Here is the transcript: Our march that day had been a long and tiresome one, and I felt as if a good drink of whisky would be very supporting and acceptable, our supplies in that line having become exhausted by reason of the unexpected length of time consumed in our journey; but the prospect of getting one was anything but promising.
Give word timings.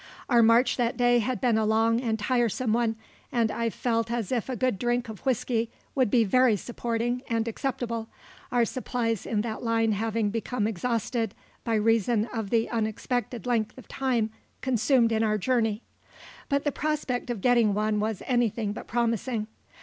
Our 0.29 0.41
march 0.41 0.77
that 0.77 0.97
day 0.97 1.19
had 1.19 1.39
been 1.39 1.59
a 1.59 1.63
long 1.63 2.01
and 2.01 2.17
tiresome 2.17 2.73
one, 2.73 2.95
and 3.31 3.51
I 3.51 3.69
felt 3.69 4.09
as 4.09 4.31
if 4.31 4.49
a 4.49 4.55
good 4.55 4.79
drink 4.79 5.09
of 5.09 5.19
whisky 5.27 5.69
would 5.93 6.09
be 6.09 6.23
very 6.23 6.55
supporting 6.55 7.21
and 7.29 7.47
acceptable, 7.47 8.09
our 8.51 8.65
supplies 8.65 9.27
in 9.27 9.41
that 9.41 9.61
line 9.61 9.91
having 9.91 10.31
become 10.31 10.65
exhausted 10.65 11.35
by 11.63 11.75
reason 11.75 12.25
of 12.33 12.49
the 12.49 12.67
unexpected 12.71 13.45
length 13.45 13.77
of 13.77 13.87
time 13.87 14.31
consumed 14.61 15.11
in 15.11 15.21
our 15.21 15.37
journey; 15.37 15.83
but 16.49 16.63
the 16.63 16.71
prospect 16.71 17.29
of 17.29 17.39
getting 17.39 17.75
one 17.75 17.99
was 17.99 18.23
anything 18.25 18.73
but 18.73 18.87
promising. 18.87 19.45